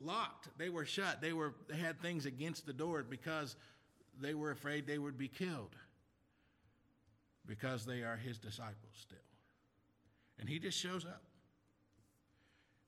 locked. 0.00 0.48
They 0.58 0.68
were 0.68 0.84
shut. 0.84 1.20
They, 1.20 1.32
were, 1.32 1.54
they 1.68 1.76
had 1.76 2.00
things 2.00 2.26
against 2.26 2.66
the 2.66 2.72
door 2.72 3.02
because 3.02 3.56
they 4.20 4.34
were 4.34 4.50
afraid 4.50 4.86
they 4.86 4.98
would 4.98 5.18
be 5.18 5.28
killed 5.28 5.74
because 7.46 7.84
they 7.84 8.02
are 8.02 8.16
his 8.16 8.38
disciples 8.38 8.94
still. 8.94 9.18
And 10.38 10.48
he 10.48 10.58
just 10.58 10.78
shows 10.78 11.04
up. 11.04 11.22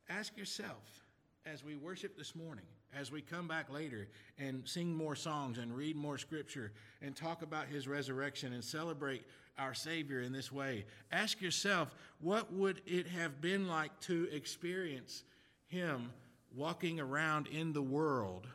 Ask 0.08 0.36
yourself 0.36 1.02
as 1.46 1.64
we 1.64 1.74
worship 1.74 2.16
this 2.16 2.34
morning, 2.34 2.64
as 2.94 3.10
we 3.10 3.20
come 3.22 3.48
back 3.48 3.70
later 3.70 4.08
and 4.38 4.66
sing 4.68 4.94
more 4.94 5.16
songs 5.16 5.58
and 5.58 5.74
read 5.74 5.96
more 5.96 6.18
scripture 6.18 6.72
and 7.00 7.16
talk 7.16 7.42
about 7.42 7.66
his 7.66 7.88
resurrection 7.88 8.52
and 8.52 8.62
celebrate 8.62 9.24
our 9.58 9.74
Savior 9.74 10.20
in 10.20 10.32
this 10.32 10.50
way, 10.50 10.84
ask 11.10 11.40
yourself, 11.40 11.94
what 12.20 12.52
would 12.52 12.80
it 12.86 13.06
have 13.06 13.40
been 13.40 13.68
like 13.68 13.98
to 14.00 14.28
experience 14.32 15.24
him 15.68 16.10
walking 16.54 17.00
around 17.00 17.46
in 17.46 17.72
the 17.72 17.82
world 17.82 18.46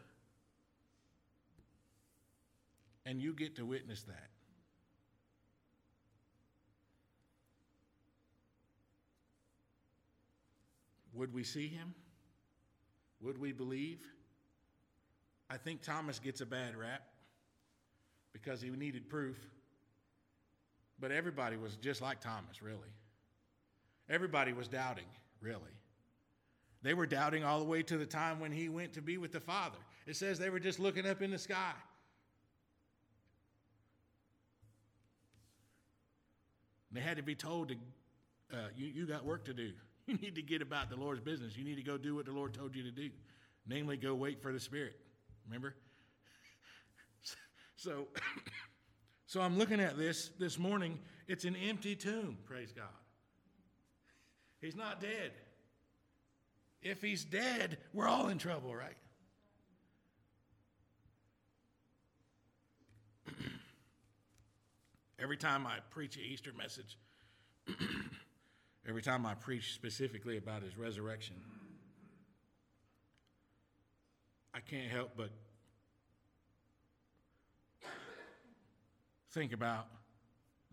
and 3.05 3.21
you 3.21 3.33
get 3.33 3.55
to 3.55 3.65
witness 3.65 4.03
that? 4.03 4.29
Would 11.13 11.33
we 11.33 11.43
see 11.43 11.67
him? 11.67 11.95
Would 13.21 13.39
we 13.39 13.51
believe? 13.51 14.03
I 15.49 15.57
think 15.57 15.81
Thomas 15.81 16.19
gets 16.19 16.41
a 16.41 16.45
bad 16.45 16.75
rap 16.75 17.01
because 18.33 18.61
he 18.61 18.69
needed 18.69 19.09
proof. 19.09 19.37
But 20.99 21.11
everybody 21.11 21.57
was 21.57 21.75
just 21.75 22.01
like 22.01 22.19
Thomas, 22.19 22.61
really. 22.61 22.89
Everybody 24.09 24.53
was 24.53 24.67
doubting, 24.67 25.05
really. 25.41 25.61
They 26.81 26.93
were 26.93 27.05
doubting 27.05 27.43
all 27.43 27.59
the 27.59 27.65
way 27.65 27.83
to 27.83 27.97
the 27.97 28.05
time 28.05 28.39
when 28.39 28.51
he 28.51 28.69
went 28.69 28.93
to 28.93 29.01
be 29.01 29.17
with 29.17 29.31
the 29.31 29.39
Father. 29.39 29.77
It 30.05 30.15
says 30.15 30.39
they 30.39 30.49
were 30.49 30.59
just 30.59 30.79
looking 30.79 31.05
up 31.05 31.21
in 31.21 31.31
the 31.31 31.37
sky. 31.37 31.73
They 36.91 37.01
had 37.01 37.17
to 37.17 37.23
be 37.23 37.35
told 37.35 37.69
to, 37.69 37.75
uh, 38.53 38.69
you, 38.75 38.87
you 38.87 39.05
got 39.05 39.25
work 39.25 39.45
to 39.45 39.53
do. 39.53 39.71
You 40.07 40.15
need 40.15 40.35
to 40.35 40.41
get 40.41 40.61
about 40.61 40.89
the 40.89 40.95
Lord's 40.95 41.19
business. 41.19 41.57
You 41.57 41.65
need 41.65 41.75
to 41.75 41.83
go 41.83 41.97
do 41.97 42.15
what 42.15 42.25
the 42.25 42.31
Lord 42.31 42.53
told 42.53 42.77
you 42.77 42.83
to 42.83 42.91
do, 42.91 43.09
namely, 43.67 43.97
go 43.97 44.15
wait 44.15 44.41
for 44.41 44.53
the 44.53 44.59
Spirit. 44.59 44.95
Remember? 45.45 45.75
So, 47.75 48.07
so 49.27 49.41
I'm 49.41 49.57
looking 49.57 49.81
at 49.81 49.97
this 49.97 50.31
this 50.39 50.57
morning. 50.57 50.97
It's 51.27 51.43
an 51.43 51.55
empty 51.57 51.95
tomb, 51.95 52.37
praise 52.45 52.71
God. 52.71 52.85
He's 54.61 54.75
not 54.75 55.01
dead. 55.01 55.33
If 56.81 57.01
he's 57.01 57.25
dead, 57.25 57.77
we're 57.93 58.07
all 58.07 58.29
in 58.29 58.37
trouble, 58.37 58.73
right? 58.73 58.95
Every 65.19 65.35
time 65.35 65.67
I 65.67 65.79
preach 65.91 66.15
an 66.15 66.23
Easter 66.23 66.53
message, 66.57 66.97
every 68.87 69.01
time 69.01 69.25
I 69.25 69.33
preach 69.33 69.73
specifically 69.73 70.37
about 70.37 70.63
his 70.63 70.77
resurrection, 70.77 71.35
I 74.53 74.61
can't 74.61 74.89
help 74.89 75.11
but 75.17 75.31
think 79.37 79.53
about 79.53 79.85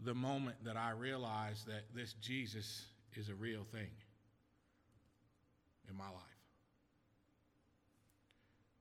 the 0.06 0.14
moment 0.14 0.56
that 0.64 0.74
I 0.74 0.92
realized 0.92 1.66
that 1.66 1.82
this 1.94 2.14
Jesus 2.14 2.86
is 3.14 3.28
a 3.28 3.34
real 3.34 3.62
thing 3.62 3.90
in 5.90 5.94
my 5.94 6.06
life. 6.06 6.22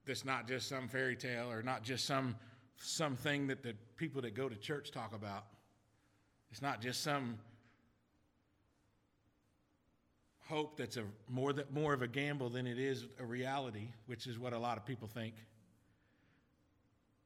That's 0.06 0.24
not 0.24 0.48
just 0.48 0.70
some 0.70 0.88
fairy 0.88 1.16
tale 1.16 1.52
or 1.52 1.62
not 1.62 1.82
just 1.82 2.06
some 2.06 2.34
something 2.78 3.46
that 3.48 3.62
the 3.62 3.74
people 3.98 4.22
that 4.22 4.34
go 4.34 4.48
to 4.48 4.56
church 4.56 4.90
talk 4.90 5.14
about. 5.14 5.44
It's 6.50 6.62
not 6.62 6.80
just 6.80 7.02
some 7.02 7.38
hope 10.48 10.78
that's 10.78 10.96
a 10.96 11.04
more 11.28 11.52
that 11.52 11.74
more 11.74 11.92
of 11.92 12.00
a 12.00 12.08
gamble 12.08 12.48
than 12.48 12.66
it 12.66 12.78
is 12.78 13.04
a 13.20 13.24
reality, 13.26 13.88
which 14.06 14.26
is 14.26 14.38
what 14.38 14.54
a 14.54 14.58
lot 14.58 14.78
of 14.78 14.86
people 14.86 15.08
think. 15.08 15.34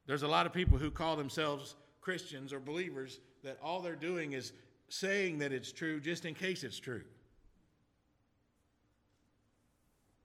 There's 0.07 0.23
a 0.23 0.27
lot 0.27 0.45
of 0.45 0.51
people 0.51 0.77
who 0.77 0.91
call 0.91 1.15
themselves 1.15 1.75
Christians 2.09 2.51
or 2.51 2.59
believers 2.59 3.19
that 3.43 3.59
all 3.61 3.81
they're 3.81 3.95
doing 3.95 4.33
is 4.33 4.51
saying 4.87 5.37
that 5.37 5.51
it's 5.51 5.71
true 5.71 5.99
just 5.99 6.25
in 6.25 6.33
case 6.33 6.63
it's 6.63 6.79
true. 6.79 7.03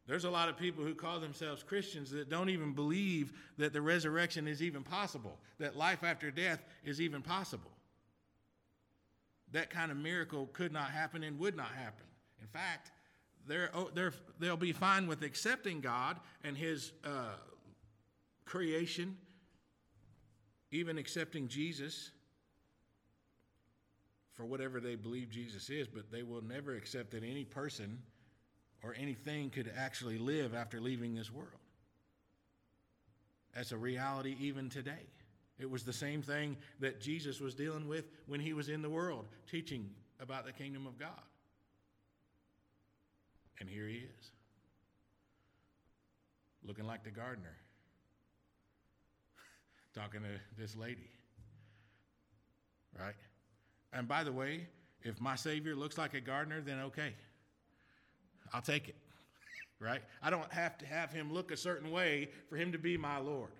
There's 0.06 0.24
a 0.24 0.30
lot 0.30 0.48
of 0.48 0.56
people 0.56 0.82
who 0.82 0.94
call 0.94 1.20
themselves 1.20 1.62
Christians 1.62 2.10
that 2.12 2.30
don't 2.30 2.48
even 2.48 2.72
believe 2.72 3.34
that 3.58 3.74
the 3.74 3.82
resurrection 3.82 4.48
is 4.48 4.62
even 4.62 4.82
possible, 4.82 5.36
that 5.58 5.76
life 5.76 6.02
after 6.02 6.30
death 6.30 6.64
is 6.86 7.02
even 7.02 7.20
possible. 7.20 7.70
That 9.52 9.68
kind 9.68 9.90
of 9.90 9.98
miracle 9.98 10.48
could 10.54 10.72
not 10.72 10.88
happen 10.88 11.22
and 11.22 11.38
would 11.38 11.54
not 11.54 11.72
happen. 11.72 12.06
In 12.40 12.48
fact, 12.48 12.92
they're, 13.46 13.68
oh, 13.74 13.90
they're, 13.92 14.14
they'll 14.40 14.56
be 14.56 14.72
fine 14.72 15.06
with 15.06 15.22
accepting 15.22 15.82
God 15.82 16.18
and 16.44 16.56
His 16.56 16.92
uh, 17.04 17.34
creation, 18.46 19.18
even 20.74 20.98
accepting 20.98 21.46
Jesus 21.46 22.10
for 24.32 24.44
whatever 24.44 24.80
they 24.80 24.96
believe 24.96 25.30
Jesus 25.30 25.70
is, 25.70 25.86
but 25.86 26.10
they 26.10 26.24
will 26.24 26.42
never 26.42 26.74
accept 26.74 27.12
that 27.12 27.22
any 27.22 27.44
person 27.44 27.98
or 28.82 28.94
anything 28.98 29.50
could 29.50 29.70
actually 29.76 30.18
live 30.18 30.52
after 30.52 30.80
leaving 30.80 31.14
this 31.14 31.32
world. 31.32 31.48
That's 33.54 33.70
a 33.70 33.76
reality 33.76 34.36
even 34.40 34.68
today. 34.68 35.06
It 35.60 35.70
was 35.70 35.84
the 35.84 35.92
same 35.92 36.20
thing 36.20 36.56
that 36.80 37.00
Jesus 37.00 37.40
was 37.40 37.54
dealing 37.54 37.86
with 37.86 38.06
when 38.26 38.40
he 38.40 38.52
was 38.52 38.68
in 38.68 38.82
the 38.82 38.90
world, 38.90 39.26
teaching 39.48 39.88
about 40.18 40.44
the 40.44 40.52
kingdom 40.52 40.88
of 40.88 40.98
God. 40.98 41.22
And 43.60 43.68
here 43.68 43.86
he 43.86 43.98
is, 43.98 44.32
looking 46.66 46.84
like 46.84 47.04
the 47.04 47.12
gardener, 47.12 47.56
talking 49.94 50.22
to 50.22 50.60
this 50.60 50.76
lady. 50.76 51.08
Right? 52.98 53.14
And 53.92 54.08
by 54.08 54.24
the 54.24 54.32
way, 54.32 54.66
if 55.02 55.20
my 55.20 55.36
Savior 55.36 55.74
looks 55.76 55.98
like 55.98 56.14
a 56.14 56.20
gardener, 56.20 56.60
then 56.60 56.80
okay. 56.80 57.14
I'll 58.52 58.62
take 58.62 58.88
it. 58.88 58.96
Right? 59.80 60.02
I 60.22 60.30
don't 60.30 60.50
have 60.50 60.78
to 60.78 60.86
have 60.86 61.12
him 61.12 61.32
look 61.32 61.50
a 61.50 61.56
certain 61.56 61.90
way 61.90 62.30
for 62.48 62.56
him 62.56 62.72
to 62.72 62.78
be 62.78 62.96
my 62.96 63.18
Lord. 63.18 63.50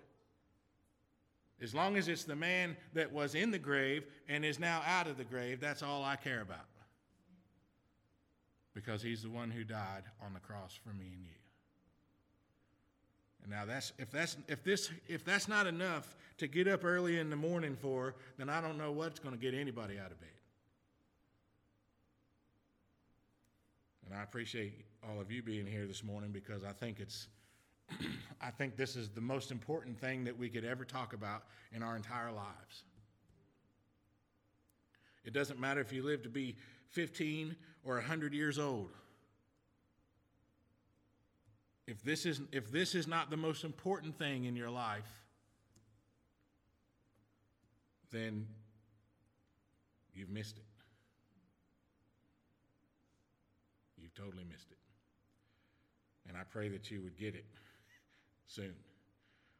As 1.61 1.75
long 1.75 1.97
as 1.97 2.07
it's 2.07 2.23
the 2.23 2.35
man 2.35 2.75
that 2.93 3.11
was 3.11 3.35
in 3.35 3.51
the 3.51 3.59
grave 3.59 4.05
and 4.27 4.43
is 4.43 4.57
now 4.57 4.81
out 4.87 5.07
of 5.07 5.17
the 5.17 5.23
grave, 5.23 5.59
that's 5.59 5.83
all 5.83 6.03
I 6.03 6.15
care 6.15 6.41
about. 6.41 6.65
Because 8.73 9.03
he's 9.03 9.21
the 9.21 9.29
one 9.29 9.51
who 9.51 9.63
died 9.63 10.03
on 10.25 10.33
the 10.33 10.39
cross 10.39 10.79
for 10.83 10.93
me 10.93 11.11
and 11.13 11.25
you. 11.25 11.44
And 13.45 13.53
now 13.53 13.63
that's 13.63 13.93
if 13.99 14.09
that's 14.09 14.37
if 14.47 14.63
this 14.63 14.89
if 15.07 15.23
that's 15.23 15.47
not 15.47 15.67
enough 15.67 16.15
to 16.39 16.47
get 16.47 16.67
up 16.67 16.83
early 16.83 17.19
in 17.19 17.29
the 17.29 17.35
morning 17.35 17.77
for, 17.79 18.15
then 18.37 18.49
I 18.49 18.59
don't 18.59 18.75
know 18.77 18.91
what's 18.91 19.19
going 19.19 19.35
to 19.35 19.39
get 19.39 19.53
anybody 19.53 19.99
out 19.99 20.11
of 20.11 20.19
bed. 20.19 20.29
And 24.05 24.19
I 24.19 24.23
appreciate 24.23 24.83
all 25.07 25.21
of 25.21 25.31
you 25.31 25.43
being 25.43 25.67
here 25.67 25.85
this 25.85 26.03
morning 26.03 26.31
because 26.31 26.63
I 26.63 26.71
think 26.71 26.99
it's 26.99 27.27
I 28.41 28.49
think 28.49 28.77
this 28.77 28.95
is 28.95 29.09
the 29.09 29.21
most 29.21 29.51
important 29.51 29.99
thing 29.99 30.23
that 30.23 30.35
we 30.35 30.49
could 30.49 30.65
ever 30.65 30.83
talk 30.83 31.13
about 31.13 31.43
in 31.71 31.83
our 31.83 31.95
entire 31.95 32.31
lives. 32.31 32.83
It 35.23 35.33
doesn't 35.33 35.59
matter 35.59 35.81
if 35.81 35.93
you 35.93 36.01
live 36.01 36.23
to 36.23 36.29
be 36.29 36.55
15 36.89 37.55
or 37.83 37.95
100 37.95 38.33
years 38.33 38.57
old. 38.57 38.89
If 41.87 42.03
this 42.03 42.25
is 42.25 42.41
if 42.51 42.71
this 42.71 42.95
is 42.95 43.07
not 43.07 43.29
the 43.29 43.37
most 43.37 43.63
important 43.63 44.17
thing 44.17 44.45
in 44.45 44.55
your 44.55 44.69
life, 44.69 45.23
then 48.11 48.47
you've 50.13 50.29
missed 50.29 50.57
it. 50.57 50.63
You've 54.01 54.15
totally 54.15 54.45
missed 54.49 54.71
it. 54.71 54.77
And 56.27 56.37
I 56.37 56.43
pray 56.43 56.69
that 56.69 56.89
you 56.89 57.01
would 57.01 57.17
get 57.17 57.35
it 57.35 57.45
soon. 58.47 58.73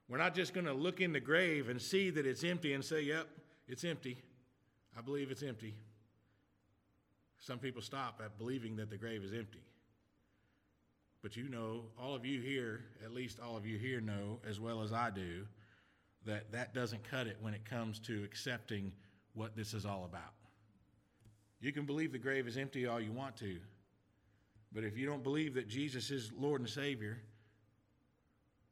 We're 0.08 0.18
not 0.18 0.36
just 0.36 0.54
going 0.54 0.66
to 0.66 0.74
look 0.74 1.02
in 1.02 1.14
the 1.14 1.20
grave 1.20 1.70
and 1.70 1.82
see 1.82 2.10
that 2.12 2.26
it's 2.26 2.44
empty 2.44 2.74
and 2.74 2.84
say, 2.84 3.02
yep, 3.02 3.28
it's 3.68 3.84
empty. 3.84 4.18
I 4.98 5.02
believe 5.02 5.32
it's 5.32 5.44
empty. 5.44 5.74
Some 7.40 7.60
people 7.60 7.82
stop 7.82 8.22
at 8.24 8.38
believing 8.38 8.76
that 8.78 8.90
the 8.90 8.98
grave 8.98 9.24
is 9.24 9.34
empty. 9.34 9.62
But 11.26 11.36
you 11.36 11.50
know, 11.50 11.82
all 12.00 12.14
of 12.14 12.24
you 12.24 12.40
here, 12.40 12.82
at 13.04 13.12
least 13.12 13.40
all 13.40 13.58
of 13.58 13.66
you 13.66 13.80
here 13.80 14.00
know, 14.00 14.40
as 14.48 14.60
well 14.60 14.84
as 14.84 14.94
I 14.94 15.10
do, 15.10 15.48
that 16.28 16.52
that 16.52 16.76
doesn't 16.76 17.04
cut 17.04 17.26
it 17.26 17.38
when 17.42 17.56
it 17.56 17.66
comes 17.66 17.98
to 18.02 18.24
accepting 18.24 18.92
what 19.34 19.56
this 19.56 19.74
is 19.74 19.88
all 19.88 20.06
about. 20.06 20.36
You 21.60 21.72
can 21.72 21.88
believe 21.88 22.12
the 22.12 22.20
grave 22.20 22.48
is 22.48 22.58
empty 22.58 22.86
all 22.86 23.02
you 23.02 23.12
want 23.12 23.36
to, 23.38 23.58
but 24.72 24.84
if 24.84 25.00
you 25.00 25.08
don't 25.08 25.24
believe 25.24 25.56
that 25.56 25.68
Jesus 25.68 26.12
is 26.12 26.32
Lord 26.38 26.62
and 26.62 26.70
Savior, 26.70 27.18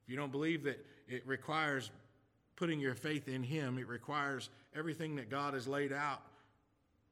if 0.03 0.11
you 0.11 0.15
don't 0.15 0.31
believe 0.31 0.63
that 0.65 0.85
it 1.07 1.25
requires 1.25 1.89
putting 2.55 2.79
your 2.79 2.93
faith 2.93 3.27
in 3.27 3.41
Him, 3.41 3.79
it 3.79 3.87
requires 3.87 4.51
everything 4.75 5.15
that 5.15 5.27
God 5.27 5.55
has 5.55 5.67
laid 5.67 5.91
out 5.91 6.21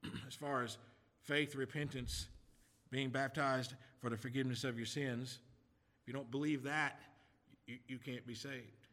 as 0.27 0.35
far 0.35 0.61
as 0.61 0.77
faith, 1.23 1.55
repentance, 1.55 2.27
being 2.91 3.09
baptized 3.09 3.73
for 3.99 4.09
the 4.09 4.17
forgiveness 4.17 4.63
of 4.63 4.77
your 4.77 4.85
sins. 4.85 5.39
If 6.01 6.07
you 6.07 6.13
don't 6.13 6.29
believe 6.29 6.63
that, 6.63 6.99
you, 7.65 7.77
you 7.87 7.97
can't 7.97 8.27
be 8.27 8.35
saved. 8.35 8.87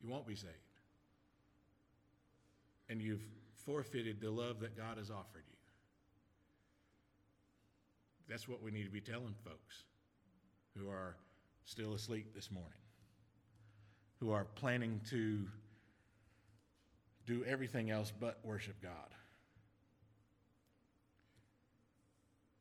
You 0.00 0.08
won't 0.08 0.26
be 0.26 0.36
saved. 0.36 0.52
And 2.88 3.00
you've 3.00 3.24
forfeited 3.64 4.20
the 4.20 4.30
love 4.30 4.60
that 4.60 4.76
God 4.76 4.98
has 4.98 5.10
offered 5.10 5.44
you. 5.48 5.56
That's 8.28 8.46
what 8.46 8.62
we 8.62 8.70
need 8.70 8.84
to 8.84 8.90
be 8.90 9.00
telling 9.00 9.34
folks 9.44 9.84
who 10.76 10.88
are 10.88 11.16
still 11.64 11.94
asleep 11.94 12.34
this 12.34 12.50
morning, 12.50 12.70
who 14.20 14.32
are 14.32 14.44
planning 14.54 15.00
to 15.10 15.46
do 17.26 17.44
everything 17.44 17.90
else 17.90 18.12
but 18.18 18.38
worship 18.44 18.80
God. 18.82 19.08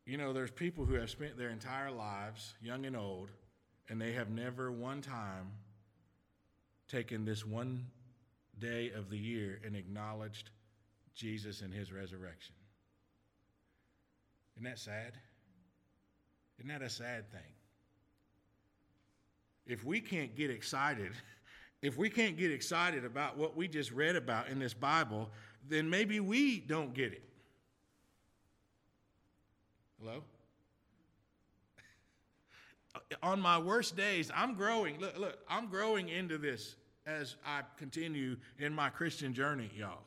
You 0.08 0.18
know, 0.18 0.34
there's 0.34 0.50
people 0.50 0.86
who 0.86 0.96
have 0.96 1.10
spent 1.10 1.38
their 1.38 1.50
entire 1.50 1.92
lives, 1.92 2.56
young 2.62 2.86
and 2.86 2.96
old, 2.96 3.30
and 3.90 4.02
they 4.02 4.14
have 4.14 4.30
never 4.30 4.72
one 4.72 5.02
time 5.02 5.52
taken 6.88 7.26
this 7.26 7.46
one 7.46 7.86
day 8.58 8.92
of 8.96 9.12
the 9.12 9.18
year 9.18 9.60
and 9.64 9.76
acknowledged 9.76 10.50
Jesus 11.14 11.62
and 11.62 11.72
his 11.72 11.92
resurrection. 11.92 12.56
Isn't 14.56 14.64
that 14.64 14.80
sad? 14.80 15.14
Isn't 16.58 16.70
that 16.70 16.82
a 16.82 16.90
sad 16.90 17.30
thing? 17.32 17.54
if 19.68 19.84
we 19.84 20.00
can't 20.00 20.36
get 20.36 20.50
excited, 20.50 21.12
if 21.82 21.98
we 21.98 22.10
can't 22.10 22.38
get 22.38 22.52
excited 22.52 23.06
about 23.06 23.38
what 23.38 23.56
we 23.56 23.68
just 23.68 23.92
read 23.92 24.16
about 24.16 24.48
in 24.48 24.60
this 24.60 24.74
Bible, 24.74 25.30
then 25.68 25.90
maybe 25.90 26.20
we 26.20 26.60
don't 26.60 26.94
get 26.94 27.14
it. 27.14 27.24
Hello? 30.00 30.24
On 33.24 33.40
my 33.40 33.58
worst 33.58 33.96
days, 33.96 34.32
I'm 34.36 34.56
growing. 34.56 35.00
Look, 35.00 35.18
look, 35.18 35.40
I'm 35.50 35.68
growing 35.68 36.10
into 36.10 36.38
this 36.38 36.76
as 37.06 37.36
I 37.46 37.62
continue 37.78 38.38
in 38.60 38.74
my 38.74 38.90
Christian 38.90 39.34
journey, 39.34 39.70
y'all. 39.78 40.04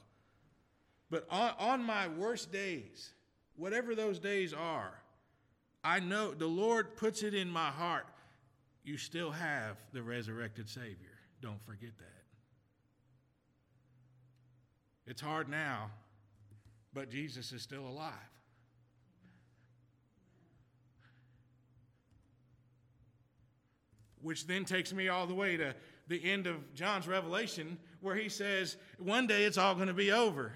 But 1.11 1.27
on, 1.31 1.53
on 1.59 1.83
my 1.83 2.07
worst 2.07 2.53
days, 2.53 3.15
whatever 3.57 3.95
those 3.95 4.19
days 4.19 4.53
are, 4.53 4.93
I 5.83 5.99
know 5.99 6.35
the 6.35 6.47
Lord 6.47 6.97
puts 6.97 7.23
it 7.23 7.35
in 7.35 7.49
my 7.49 7.71
heart 7.71 8.07
you 8.85 8.97
still 8.97 9.31
have 9.31 9.77
the 9.93 10.03
resurrected 10.03 10.69
Savior. 10.69 11.19
Don't 11.41 11.63
forget 11.65 11.91
that. 11.99 12.25
It's 15.07 15.21
hard 15.21 15.49
now, 15.49 15.91
but 16.93 17.11
Jesus 17.11 17.53
is 17.53 17.63
still 17.63 17.87
alive. 17.87 18.13
Which 24.23 24.47
then 24.47 24.65
takes 24.65 24.93
me 24.93 25.09
all 25.09 25.27
the 25.27 25.35
way 25.35 25.57
to 25.57 25.75
the 26.09 26.23
end 26.25 26.47
of 26.47 26.75
John's 26.75 27.09
revelation, 27.09 27.79
where 28.01 28.17
he 28.17 28.29
says, 28.29 28.77
One 28.99 29.27
day 29.27 29.45
it's 29.45 29.59
all 29.59 29.75
going 29.75 29.89
to 29.89 29.95
be 29.95 30.13
over. 30.13 30.53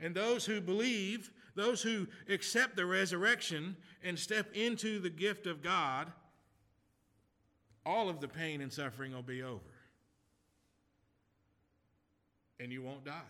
And 0.00 0.14
those 0.14 0.44
who 0.44 0.60
believe, 0.60 1.30
those 1.54 1.82
who 1.82 2.06
accept 2.28 2.76
the 2.76 2.86
resurrection 2.86 3.76
and 4.02 4.18
step 4.18 4.52
into 4.54 4.98
the 4.98 5.10
gift 5.10 5.46
of 5.46 5.62
God, 5.62 6.10
all 7.84 8.08
of 8.08 8.20
the 8.20 8.28
pain 8.28 8.60
and 8.60 8.72
suffering 8.72 9.12
will 9.12 9.22
be 9.22 9.42
over. 9.42 9.60
And 12.58 12.72
you 12.72 12.82
won't 12.82 13.04
die. 13.04 13.20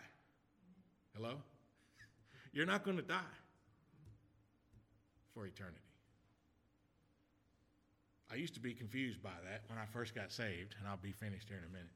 Hello? 1.17 1.35
You're 2.53 2.67
not 2.67 2.85
going 2.85 2.97
to 2.97 3.03
die 3.03 3.21
for 5.35 5.47
eternity. 5.47 5.90
I 8.31 8.37
used 8.37 8.55
to 8.55 8.61
be 8.61 8.75
confused 8.75 9.23
by 9.23 9.35
that 9.45 9.63
when 9.67 9.79
I 9.79 9.87
first 9.87 10.15
got 10.15 10.31
saved, 10.31 10.77
and 10.79 10.89
I'll 10.89 10.97
be 10.97 11.13
finished 11.13 11.49
here 11.49 11.59
in 11.59 11.65
a 11.65 11.73
minute 11.73 11.91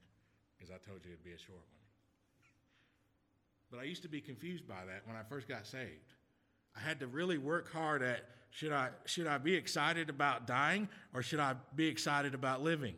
because 0.57 0.71
I 0.71 0.79
told 0.89 1.05
you 1.05 1.13
it'd 1.13 1.25
be 1.25 1.33
a 1.33 1.39
short 1.39 1.59
one. 1.59 1.85
But 3.71 3.81
I 3.81 3.85
used 3.85 4.03
to 4.03 4.09
be 4.09 4.21
confused 4.21 4.67
by 4.67 4.85
that 4.87 5.07
when 5.07 5.17
I 5.17 5.23
first 5.23 5.49
got 5.49 5.67
saved. 5.67 6.13
I 6.77 6.81
had 6.81 6.99
to 7.01 7.07
really 7.07 7.39
work 7.39 7.73
hard 7.73 8.03
at 8.03 8.25
should 8.51 8.73
I, 8.73 8.91
should 9.05 9.27
I 9.27 9.39
be 9.39 9.55
excited 9.55 10.09
about 10.09 10.47
dying 10.47 10.89
or 11.13 11.23
should 11.23 11.41
I 11.41 11.55
be 11.75 11.87
excited 11.87 12.35
about 12.35 12.63
living? 12.63 12.95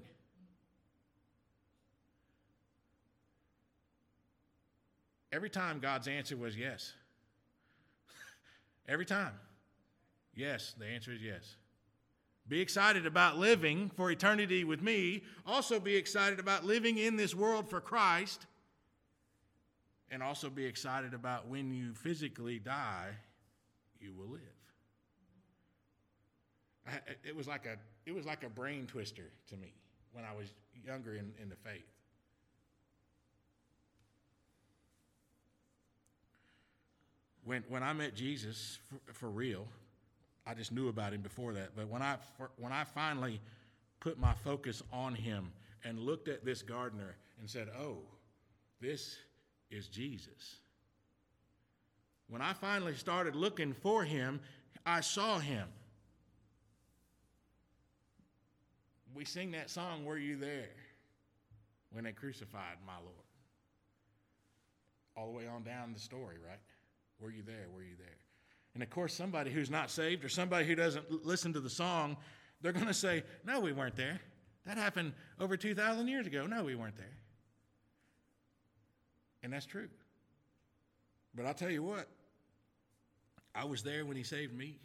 Every 5.33 5.51
time 5.51 5.81
God's 5.81 6.09
answer 6.09 6.37
was 6.37 6.57
yes. 6.57 6.93
Every 8.89 9.07
time. 9.07 9.33
Yes, 10.35 10.75
the 10.79 10.87
answer 10.87 11.13
is 11.13 11.23
yes. 11.23 11.57
Be 12.49 12.61
excited 12.61 13.07
about 13.07 13.39
living 13.39 13.91
for 13.97 14.11
eternity 14.11 14.63
with 14.65 14.81
me. 14.81 15.23
Also, 15.45 15.81
be 15.81 15.97
excited 15.97 16.39
about 16.39 16.65
living 16.65 16.99
in 16.99 17.17
this 17.17 17.35
world 17.35 17.69
for 17.69 17.81
Christ. 17.81 18.47
And 20.11 20.23
also 20.23 20.49
be 20.49 20.65
excited 20.65 21.15
about 21.15 21.49
when 21.49 21.73
you 21.73 21.93
physically 21.95 22.61
die 22.61 23.11
you 24.01 24.13
will 24.13 24.29
live. 24.29 24.41
I, 26.87 27.01
it 27.25 27.35
was 27.35 27.49
like 27.49 27.67
a 27.67 27.77
it 28.09 28.15
was 28.15 28.25
like 28.25 28.45
a 28.45 28.49
brain 28.49 28.87
twister 28.87 29.31
to 29.49 29.57
me 29.57 29.73
when 30.13 30.25
I 30.25 30.35
was 30.37 30.53
younger 30.85 31.15
in, 31.15 31.33
in 31.43 31.49
the 31.49 31.57
faith. 31.57 31.87
When 37.45 37.65
when 37.69 37.83
I 37.83 37.93
met 37.93 38.15
Jesus 38.15 38.79
for, 38.89 39.13
for 39.13 39.31
real, 39.31 39.67
I 40.47 40.55
just 40.55 40.73
knew 40.73 40.89
about 40.89 41.13
him 41.13 41.23
before 41.23 41.53
that. 41.55 41.71
But 41.75 41.89
when 41.89 42.03
I, 42.03 42.17
when 42.57 42.73
I 42.73 42.85
finally 42.85 43.41
put 44.01 44.19
my 44.19 44.33
focus 44.45 44.83
on 44.93 45.15
him 45.15 45.51
and 45.85 45.99
looked 45.99 46.29
at 46.29 46.45
this 46.45 46.63
gardener 46.63 47.17
and 47.41 47.51
said, 47.51 47.69
oh, 47.79 47.99
this 48.81 49.17
is 49.71 49.89
Jesus. 49.89 50.57
When 52.29 52.43
I 52.43 52.53
finally 52.53 52.95
started 52.95 53.35
looking 53.35 53.73
for 53.73 54.05
him, 54.05 54.41
I 54.85 55.01
saw 55.01 55.39
him. 55.39 55.67
We 59.15 59.25
sing 59.25 59.53
that 59.53 59.71
song, 59.71 60.05
Were 60.05 60.19
You 60.19 60.37
There? 60.37 60.69
When 61.91 62.05
they 62.05 62.13
crucified 62.13 62.77
my 62.87 62.97
Lord. 63.01 63.15
All 65.17 65.33
the 65.33 65.39
way 65.39 65.47
on 65.47 65.63
down 65.63 65.93
the 65.95 66.01
story, 66.01 66.37
right? 66.47 66.59
Were 67.21 67.31
you 67.31 67.43
there? 67.43 67.67
Were 67.75 67.83
you 67.83 67.97
there? 67.99 68.26
And 68.77 68.83
of 68.83 68.91
course, 68.91 69.15
somebody 69.15 69.51
who's 69.51 69.71
not 69.71 69.91
saved 69.91 70.23
or 70.23 70.29
somebody 70.29 70.67
who 70.67 70.75
doesn't 70.75 71.25
listen 71.25 71.51
to 71.55 71.61
the 71.61 71.71
song, 71.71 72.15
they're 72.61 72.75
going 72.75 72.85
to 72.85 72.93
say, 72.93 73.23
No, 73.43 73.59
we 73.59 73.73
weren't 73.73 73.97
there. 73.97 74.21
That 74.67 74.77
happened 74.77 75.15
over 75.41 75.57
2,000 75.57 76.07
years 76.09 76.27
ago. 76.27 76.47
No, 76.47 76.63
we 76.63 76.75
weren't 76.75 76.99
there. 76.99 77.17
And 79.43 79.51
that's 79.51 79.65
true. 79.65 79.89
But 81.35 81.47
I'll 81.47 81.55
tell 81.55 81.71
you 81.71 81.83
what, 81.83 82.07
I 83.55 83.65
was 83.65 83.83
there 83.83 84.05
when 84.05 84.15
he 84.15 84.23
saved 84.23 84.53
me. 84.53 84.77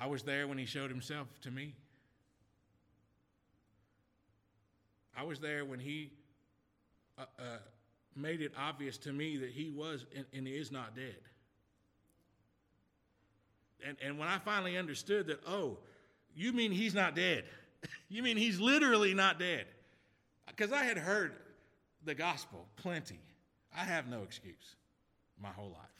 I 0.00 0.06
was 0.06 0.22
there 0.22 0.48
when 0.48 0.56
he 0.56 0.64
showed 0.64 0.88
himself 0.88 1.28
to 1.42 1.50
me. 1.50 1.74
I 5.14 5.22
was 5.22 5.38
there 5.38 5.66
when 5.66 5.80
he 5.80 6.12
uh, 7.18 7.24
uh, 7.38 7.42
made 8.16 8.40
it 8.40 8.52
obvious 8.58 8.98
to 8.98 9.12
me 9.12 9.36
that 9.38 9.50
he 9.50 9.70
was 9.70 10.06
and, 10.14 10.24
and 10.32 10.48
is 10.48 10.72
not 10.72 10.94
dead. 10.94 11.16
And, 13.86 13.96
and 14.02 14.18
when 14.18 14.28
I 14.28 14.38
finally 14.38 14.76
understood 14.76 15.26
that, 15.28 15.40
oh, 15.46 15.78
you 16.34 16.52
mean 16.52 16.72
he's 16.72 16.94
not 16.94 17.14
dead? 17.14 17.44
you 18.08 18.22
mean 18.22 18.36
he's 18.36 18.60
literally 18.60 19.14
not 19.14 19.38
dead? 19.38 19.66
Because 20.46 20.72
I 20.72 20.84
had 20.84 20.96
heard 20.96 21.32
the 22.04 22.14
gospel 22.14 22.66
plenty. 22.76 23.20
I 23.76 23.84
have 23.84 24.08
no 24.08 24.22
excuse 24.22 24.76
my 25.40 25.50
whole 25.50 25.70
life. 25.70 25.95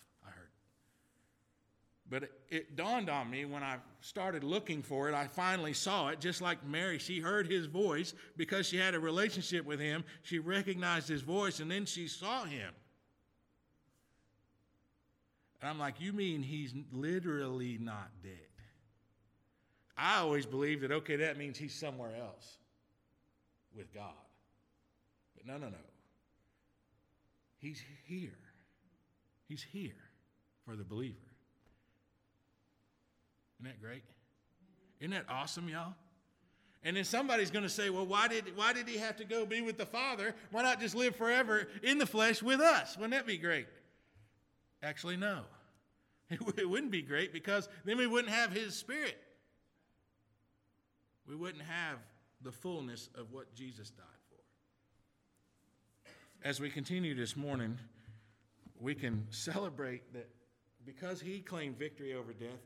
But 2.08 2.30
it, 2.48 2.76
dawned 2.76 3.10
on 3.10 3.30
me 3.30 3.44
when 3.44 3.64
I 3.64 3.78
started 4.00 4.44
looking 4.44 4.82
for 4.82 5.08
it, 5.08 5.14
I 5.14 5.26
finally 5.26 5.72
saw 5.72 6.08
it, 6.08 6.20
just 6.20 6.40
like 6.40 6.64
Mary. 6.64 6.98
She 6.98 7.18
heard 7.18 7.50
his 7.50 7.66
voice 7.66 8.14
because 8.36 8.66
she 8.66 8.76
had 8.76 8.94
a 8.94 9.00
relationship 9.00 9.64
with 9.64 9.80
him. 9.80 10.04
She 10.22 10.38
recognized 10.38 11.08
his 11.08 11.22
voice, 11.22 11.58
and 11.58 11.70
then 11.70 11.84
she 11.84 12.06
saw 12.06 12.44
him. 12.44 12.72
And 15.60 15.68
I'm 15.68 15.78
like, 15.78 16.00
You 16.00 16.12
mean 16.12 16.42
he's 16.42 16.74
literally 16.92 17.78
not 17.80 18.10
dead? 18.22 18.32
I 19.96 20.18
always 20.18 20.46
believed 20.46 20.82
that, 20.82 20.92
okay, 20.92 21.16
that 21.16 21.38
means 21.38 21.56
he's 21.56 21.74
somewhere 21.74 22.14
else 22.20 22.58
with 23.74 23.92
God. 23.94 24.12
But 25.36 25.46
no, 25.46 25.56
no, 25.56 25.70
no. 25.70 25.76
He's 27.58 27.82
here. 28.04 28.36
He's 29.48 29.62
here 29.62 29.92
for 30.64 30.76
the 30.76 30.84
believer. 30.84 31.16
Isn't 33.58 33.72
that 33.72 33.80
great? 33.80 34.04
Isn't 35.00 35.12
that 35.12 35.26
awesome, 35.28 35.68
y'all? 35.68 35.94
And 36.82 36.96
then 36.96 37.04
somebody's 37.04 37.50
going 37.50 37.64
to 37.64 37.68
say, 37.68 37.90
well, 37.90 38.06
why 38.06 38.28
did, 38.28 38.56
why 38.56 38.72
did 38.72 38.86
he 38.86 38.96
have 38.98 39.16
to 39.16 39.24
go 39.24 39.44
be 39.44 39.60
with 39.60 39.76
the 39.76 39.86
Father? 39.86 40.34
Why 40.52 40.62
not 40.62 40.80
just 40.80 40.94
live 40.94 41.16
forever 41.16 41.66
in 41.82 41.98
the 41.98 42.06
flesh 42.06 42.42
with 42.42 42.60
us? 42.60 42.96
Wouldn't 42.96 43.12
that 43.12 43.26
be 43.26 43.38
great? 43.38 43.66
Actually, 44.82 45.16
no. 45.16 45.40
It 46.30 46.68
wouldn't 46.68 46.90
be 46.90 47.02
great 47.02 47.32
because 47.32 47.68
then 47.84 47.98
we 47.98 48.06
wouldn't 48.06 48.32
have 48.32 48.50
his 48.50 48.74
spirit. 48.74 49.16
We 51.26 51.36
wouldn't 51.36 51.62
have 51.62 51.98
the 52.42 52.52
fullness 52.52 53.08
of 53.14 53.32
what 53.32 53.54
Jesus 53.54 53.90
died 53.90 54.06
for. 54.28 56.48
As 56.48 56.60
we 56.60 56.70
continue 56.70 57.14
this 57.14 57.36
morning, 57.36 57.78
we 58.80 58.94
can 58.94 59.26
celebrate 59.30 60.12
that 60.12 60.28
because 60.84 61.20
he 61.20 61.40
claimed 61.40 61.78
victory 61.78 62.14
over 62.14 62.32
death, 62.32 62.60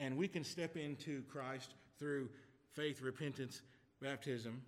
and 0.00 0.16
we 0.16 0.28
can 0.28 0.44
step 0.44 0.76
into 0.76 1.22
Christ 1.30 1.74
through 1.98 2.28
faith, 2.72 3.00
repentance, 3.00 3.62
baptism. 4.00 4.62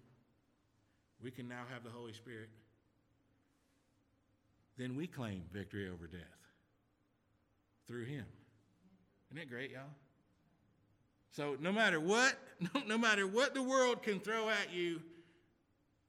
We 1.22 1.30
can 1.30 1.48
now 1.48 1.62
have 1.72 1.82
the 1.82 1.90
Holy 1.90 2.12
Spirit. 2.12 2.48
Then 4.76 4.96
we 4.96 5.06
claim 5.06 5.42
victory 5.52 5.88
over 5.88 6.06
death 6.06 6.20
through 7.86 8.04
Him. 8.04 8.26
Isn't 9.30 9.38
that 9.38 9.50
great, 9.50 9.70
y'all? 9.70 9.82
So 11.32 11.56
no 11.60 11.72
matter 11.72 12.00
what, 12.00 12.34
no, 12.60 12.82
no 12.86 12.98
matter 12.98 13.26
what 13.26 13.54
the 13.54 13.62
world 13.62 14.02
can 14.02 14.20
throw 14.20 14.48
at 14.48 14.72
you, 14.72 15.00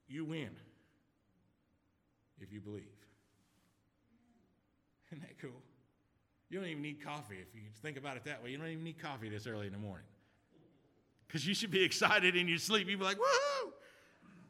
you 0.08 0.24
win 0.24 0.50
if 2.40 2.52
you 2.52 2.60
believe. 2.60 2.84
Isn't 5.10 5.22
that 5.22 5.38
cool? 5.40 5.62
You 6.50 6.58
don't 6.58 6.68
even 6.68 6.82
need 6.82 7.04
coffee 7.04 7.36
if 7.40 7.54
you 7.54 7.62
think 7.82 7.96
about 7.96 8.16
it 8.16 8.24
that 8.24 8.42
way. 8.42 8.50
You 8.50 8.58
don't 8.58 8.68
even 8.68 8.84
need 8.84 8.98
coffee 8.98 9.28
this 9.28 9.46
early 9.46 9.66
in 9.66 9.72
the 9.72 9.78
morning. 9.78 10.06
Because 11.26 11.46
you 11.46 11.54
should 11.54 11.70
be 11.70 11.82
excited 11.84 12.36
in 12.36 12.48
your 12.48 12.58
sleep. 12.58 12.88
You'd 12.88 12.98
be 12.98 13.04
like, 13.04 13.18
woohoo! 13.18 13.72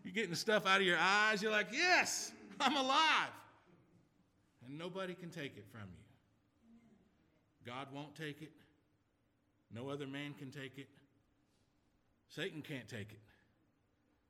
You're 0.04 0.14
getting 0.14 0.30
the 0.30 0.36
stuff 0.36 0.66
out 0.66 0.80
of 0.80 0.86
your 0.86 0.98
eyes. 0.98 1.42
You're 1.42 1.52
like, 1.52 1.68
yes, 1.72 2.32
I'm 2.60 2.76
alive. 2.76 3.28
And 4.64 4.78
nobody 4.78 5.14
can 5.14 5.30
take 5.30 5.56
it 5.56 5.66
from 5.70 5.82
you. 5.82 6.04
God 7.66 7.88
won't 7.92 8.14
take 8.14 8.40
it. 8.42 8.52
No 9.74 9.90
other 9.90 10.06
man 10.06 10.34
can 10.38 10.50
take 10.50 10.78
it. 10.78 10.88
Satan 12.28 12.62
can't 12.62 12.88
take 12.88 13.12
it. 13.12 13.20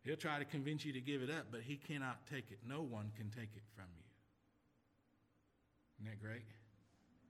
He'll 0.04 0.16
try 0.16 0.38
to 0.38 0.44
convince 0.44 0.84
you 0.84 0.92
to 0.92 1.00
give 1.00 1.22
it 1.22 1.30
up, 1.30 1.46
but 1.50 1.60
he 1.60 1.76
cannot 1.76 2.26
take 2.26 2.50
it. 2.50 2.58
No 2.66 2.80
one 2.80 3.12
can 3.16 3.30
take 3.30 3.50
it 3.54 3.62
from 3.76 3.84
you. 3.96 4.04
Isn't 6.00 6.10
that 6.10 6.24
great? 6.24 6.46